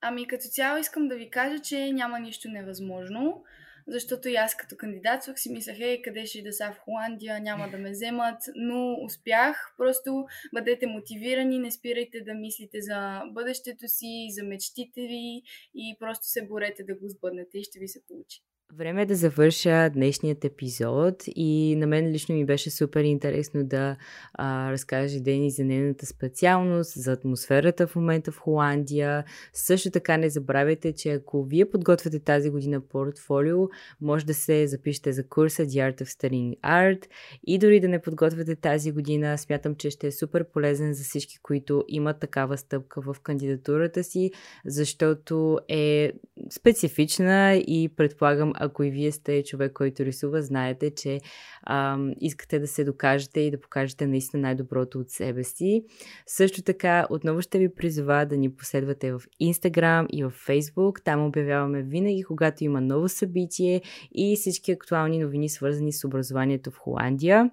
Ами 0.00 0.26
като 0.26 0.44
цяло 0.48 0.78
искам 0.78 1.08
да 1.08 1.16
ви 1.16 1.30
кажа, 1.30 1.58
че 1.58 1.92
няма 1.92 2.20
нищо 2.20 2.48
невъзможно 2.48 3.44
защото 3.90 4.28
и 4.28 4.36
аз 4.36 4.56
като 4.56 4.76
кандидатствах 4.76 5.40
си 5.40 5.52
мислех, 5.52 5.80
ей, 5.80 6.02
къде 6.02 6.26
ще 6.26 6.42
да 6.42 6.52
са 6.52 6.72
в 6.72 6.78
Холандия, 6.78 7.40
няма 7.40 7.68
да 7.70 7.78
ме 7.78 7.90
вземат, 7.90 8.42
но 8.54 8.96
успях. 9.04 9.74
Просто 9.76 10.24
бъдете 10.54 10.86
мотивирани, 10.86 11.58
не 11.58 11.70
спирайте 11.70 12.20
да 12.20 12.34
мислите 12.34 12.80
за 12.80 13.22
бъдещето 13.32 13.88
си, 13.88 14.28
за 14.30 14.44
мечтите 14.44 15.00
ви 15.00 15.42
и 15.74 15.96
просто 15.98 16.26
се 16.26 16.46
борете 16.46 16.84
да 16.84 16.94
го 16.94 17.08
сбъднете 17.08 17.58
и 17.58 17.64
ще 17.64 17.78
ви 17.78 17.88
се 17.88 18.04
получи. 18.06 18.42
Време 18.76 19.02
е 19.02 19.06
да 19.06 19.14
завърша 19.14 19.90
днешният 19.90 20.44
епизод 20.44 21.24
и 21.26 21.76
на 21.76 21.86
мен 21.86 22.10
лично 22.10 22.34
ми 22.34 22.44
беше 22.44 22.70
супер 22.70 23.04
интересно 23.04 23.64
да 23.64 23.96
а, 24.34 24.72
разкаже 24.72 25.20
Дени 25.20 25.50
за 25.50 25.64
нейната 25.64 26.06
специалност, 26.06 26.92
за 27.02 27.12
атмосферата 27.12 27.86
в 27.86 27.96
момента 27.96 28.32
в 28.32 28.38
Холандия. 28.38 29.24
Също 29.52 29.90
така 29.90 30.16
не 30.16 30.30
забравяйте, 30.30 30.92
че 30.92 31.10
ако 31.12 31.44
вие 31.44 31.70
подготвяте 31.70 32.18
тази 32.18 32.50
година 32.50 32.80
портфолио, 32.80 33.68
може 34.00 34.26
да 34.26 34.34
се 34.34 34.66
запишете 34.66 35.12
за 35.12 35.28
курса 35.28 35.62
The 35.62 35.92
Art 35.92 36.02
of 36.02 36.06
Studying 36.06 36.60
Art 36.60 37.06
и 37.46 37.58
дори 37.58 37.80
да 37.80 37.88
не 37.88 38.02
подготвяте 38.02 38.56
тази 38.56 38.92
година, 38.92 39.38
смятам, 39.38 39.74
че 39.74 39.90
ще 39.90 40.06
е 40.06 40.12
супер 40.12 40.44
полезен 40.44 40.94
за 40.94 41.04
всички, 41.04 41.38
които 41.42 41.84
имат 41.88 42.20
такава 42.20 42.58
стъпка 42.58 43.00
в 43.00 43.16
кандидатурата 43.22 44.04
си, 44.04 44.30
защото 44.66 45.58
е 45.68 46.12
специфична 46.50 47.54
и 47.56 47.90
предполагам 47.96 48.52
ако 48.54 48.82
и 48.82 48.90
вие 48.90 49.12
сте 49.12 49.42
човек, 49.44 49.72
който 49.72 50.04
рисува, 50.04 50.42
знаете, 50.42 50.90
че 50.90 51.20
а, 51.62 51.98
искате 52.20 52.58
да 52.58 52.66
се 52.66 52.84
докажете 52.84 53.40
и 53.40 53.50
да 53.50 53.60
покажете 53.60 54.06
наистина 54.06 54.42
най-доброто 54.42 54.98
от 54.98 55.10
себе 55.10 55.44
си. 55.44 55.84
Също 56.26 56.62
така, 56.62 57.06
отново 57.10 57.42
ще 57.42 57.58
ви 57.58 57.74
призова 57.74 58.24
да 58.24 58.36
ни 58.36 58.52
последвате 58.52 59.12
в 59.12 59.20
Instagram 59.42 60.06
и 60.06 60.24
в 60.24 60.32
Facebook. 60.48 61.04
Там 61.04 61.26
обявяваме 61.26 61.82
винаги, 61.82 62.22
когато 62.22 62.64
има 62.64 62.80
ново 62.80 63.08
събитие 63.08 63.82
и 64.14 64.36
всички 64.36 64.72
актуални 64.72 65.18
новини, 65.18 65.48
свързани 65.48 65.92
с 65.92 66.04
образованието 66.04 66.70
в 66.70 66.78
Холандия. 66.78 67.50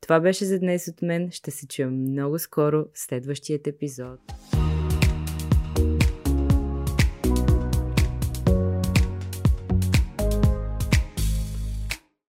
Това 0.00 0.20
беше 0.20 0.44
за 0.44 0.58
днес 0.58 0.88
от 0.88 1.02
мен. 1.02 1.30
Ще 1.30 1.50
се 1.50 1.68
чуем 1.68 2.02
много 2.02 2.38
скоро 2.38 2.84
в 2.94 2.98
следващият 2.98 3.66
епизод. 3.66 4.20